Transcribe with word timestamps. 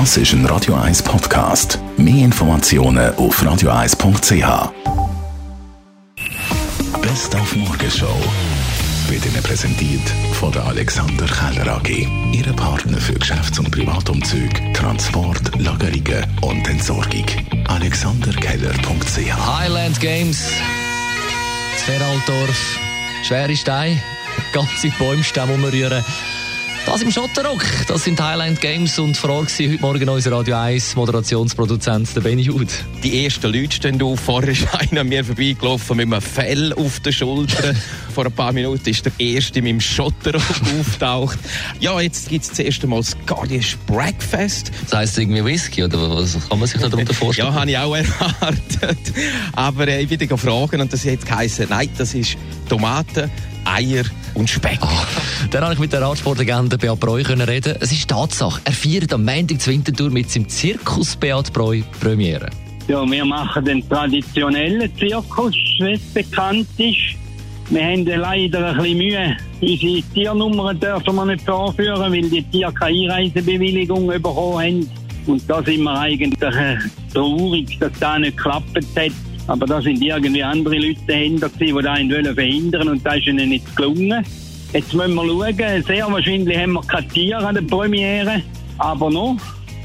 Das 0.00 0.16
ist 0.16 0.32
ein 0.32 0.44
Radio 0.46 0.74
1 0.74 1.04
Podcast. 1.04 1.78
Mehr 1.96 2.24
Informationen 2.24 3.14
auf 3.14 3.40
radio1.ch. 3.40 4.72
Best 7.00 7.36
auf 7.36 7.54
Morgenshow 7.54 8.18
wird 9.08 9.24
Ihnen 9.24 9.40
präsentiert 9.40 10.02
von 10.32 10.50
der 10.50 10.64
Alexander 10.64 11.26
Keller 11.26 11.76
AG. 11.76 12.08
Ihre 12.32 12.52
Partner 12.54 12.98
für 12.98 13.14
Geschäfts- 13.14 13.60
und 13.60 13.70
Privatumzug, 13.70 14.50
Transport, 14.74 15.60
Lagerungen 15.60 16.26
und 16.40 16.68
Entsorgung. 16.68 17.26
AlexanderKeller.ch 17.68 19.46
Highland 19.60 20.00
Games, 20.00 20.48
Feraldorf, 21.76 22.80
schwere 23.22 23.54
Steine, 23.54 24.02
ganze 24.52 24.88
Bäumstämme 24.98 25.54
umrühren. 25.54 26.02
Das 26.86 27.00
im 27.00 27.10
Schotterrock, 27.10 27.64
das 27.88 28.04
sind 28.04 28.20
Highland 28.20 28.60
Games 28.60 28.98
und 28.98 29.16
vor 29.16 29.30
Ort 29.30 29.48
heute 29.58 29.80
Morgen 29.80 30.08
unser 30.08 30.32
Radio 30.32 30.56
1 30.56 30.96
Moderationsproduzent 30.96 32.14
der 32.14 32.20
Benny 32.20 32.44
Hud. 32.44 32.68
Die 33.02 33.24
ersten 33.24 33.52
Leute 33.52 33.74
stehen 33.74 34.00
auf. 34.02 34.20
Vorher 34.20 34.50
ist 34.50 34.66
einer 34.78 35.00
an 35.00 35.08
mir 35.08 35.24
vorbeigelaufen 35.24 35.96
mit 35.96 36.06
einem 36.06 36.20
Fell 36.20 36.74
auf 36.74 37.00
den 37.00 37.12
Schultern. 37.12 37.74
Vor 38.14 38.26
ein 38.26 38.32
paar 38.32 38.52
Minuten 38.52 38.88
ist 38.88 39.06
der 39.06 39.12
erste 39.18 39.62
mit 39.62 39.70
dem 39.70 39.80
Schotterrock 39.80 40.42
auftaucht. 40.80 41.38
Ja, 41.80 41.98
jetzt 42.00 42.28
gibt 42.28 42.44
es 42.44 42.50
das 42.50 42.58
erste 42.58 42.86
Mal 42.86 42.98
das 42.98 43.16
Guardians 43.26 43.76
Breakfast. 43.86 44.70
Das 44.84 44.98
heisst 44.98 45.18
irgendwie 45.18 45.44
Whisky 45.44 45.84
oder 45.84 46.16
was 46.16 46.36
kann 46.48 46.58
man 46.58 46.68
sich 46.68 46.80
darunter 46.80 47.14
vorstellen? 47.14 47.48
Ja, 47.48 47.54
habe 47.54 47.70
ich 47.70 47.78
auch 47.78 47.96
erwartet. 47.96 48.98
Aber 49.54 49.88
äh, 49.88 50.02
ich 50.02 50.08
bin 50.18 50.38
fragen 50.38 50.80
und 50.82 50.92
das 50.92 51.00
hat 51.00 51.12
jetzt 51.12 51.26
geheißen, 51.26 51.66
nein, 51.70 51.88
das 51.96 52.14
ist 52.14 52.36
Tomaten, 52.68 53.30
Eier 53.64 54.04
und 54.34 54.48
Speck. 54.48 54.78
Ah, 54.80 55.06
dann 55.50 55.64
habe 55.64 55.74
ich 55.74 55.80
mit 55.80 55.92
der 55.92 56.02
Radsportlegende 56.02 56.78
Beat 56.78 57.00
Breu 57.00 57.22
können 57.22 57.48
reden. 57.48 57.76
Es 57.80 57.92
ist 57.92 58.08
Tatsache, 58.08 58.60
er 58.64 58.72
feiert 58.72 59.12
am 59.12 59.24
Montag 59.24 59.60
zur 59.60 59.72
Wintertour 59.72 60.10
mit 60.10 60.30
seinem 60.30 60.48
Zirkus 60.48 61.16
Beat 61.16 61.52
Breu 61.52 61.82
Premiere. 62.00 62.50
Ja, 62.88 63.10
wir 63.10 63.24
machen 63.24 63.64
den 63.64 63.88
traditionellen 63.88 64.90
Zirkus, 64.98 65.54
wie 65.78 65.92
es 65.92 66.02
bekannt 66.12 66.68
ist. 66.78 67.16
Wir 67.70 67.82
haben 67.82 68.04
leider 68.04 68.70
ein 68.70 68.76
bisschen 68.76 68.98
Mühe. 68.98 69.36
Unsere 69.62 70.02
Tiernummern 70.12 70.78
dürfen 70.78 71.14
wir 71.14 71.24
nicht 71.24 71.46
vorführen, 71.46 72.12
weil 72.12 72.28
die 72.28 72.42
Tiere 72.42 72.72
keine 72.74 73.14
Einreisebewilligung 73.14 74.06
bekommen 74.06 74.58
haben. 74.58 74.90
Und 75.26 75.48
da 75.48 75.62
sind 75.62 75.82
wir 75.82 75.98
eigentlich 75.98 76.38
traurig, 77.12 77.78
dass 77.78 77.92
das 77.98 78.18
nicht 78.18 78.36
geklappt 78.36 78.76
hat. 78.96 79.12
Aber 79.46 79.66
da 79.66 79.80
sind 79.80 80.02
irgendwie 80.02 80.42
andere 80.42 80.76
Leute 80.76 81.00
dahinter 81.06 81.48
die 81.48 81.66
das 81.66 81.74
wollen 81.74 82.34
verhindern 82.34 82.88
und 82.88 83.04
das 83.04 83.16
ist 83.16 83.26
ihnen 83.26 83.50
nicht 83.50 83.76
gelungen. 83.76 84.24
Jetzt 84.72 84.94
müssen 84.94 85.14
wir 85.14 85.24
schauen. 85.24 85.84
Sehr 85.84 86.10
wahrscheinlich 86.10 86.58
haben 86.58 86.72
wir 86.72 86.82
keine 86.82 87.08
Tiere 87.08 87.46
an 87.46 87.54
der 87.54 87.62
Premiere. 87.62 88.42
Aber 88.78 89.10
noch. 89.10 89.36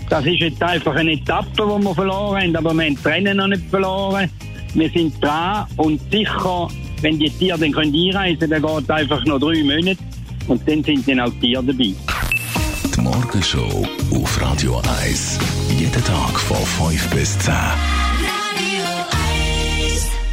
Das 0.09 0.25
ist 0.25 0.39
jetzt 0.39 0.63
einfach 0.63 0.95
eine 0.95 1.11
Etappe, 1.11 1.51
die 1.55 1.83
wir 1.83 1.93
verloren 1.93 2.41
haben. 2.41 2.55
Aber 2.55 2.73
wir 2.73 2.85
haben 2.85 2.95
das 2.95 3.05
Rennen 3.05 3.37
noch 3.37 3.47
nicht 3.47 3.69
verloren. 3.69 4.29
Wir 4.73 4.89
sind 4.89 5.23
dran 5.23 5.67
und 5.77 6.01
sicher, 6.11 6.67
wenn 7.01 7.19
die 7.19 7.29
Tiere 7.29 7.59
dann 7.59 7.75
einreisen 7.75 8.39
können, 8.39 8.63
dann 8.63 8.77
geht 8.77 8.91
einfach 8.91 9.25
noch 9.25 9.39
drei 9.39 9.63
Monate. 9.63 9.97
Und 10.47 10.67
dann 10.67 10.83
sind 10.83 11.07
dann 11.07 11.19
auch 11.19 11.31
Tiere 11.39 11.63
dabei. 11.63 11.93
Die 12.95 13.01
Morgenshow 13.01 13.87
auf 14.15 14.41
Radio 14.41 14.81
1. 15.03 15.37
Jeden 15.77 16.03
Tag 16.03 16.39
von 16.39 16.89
5 16.89 17.09
bis 17.11 17.37
10. 17.39 17.53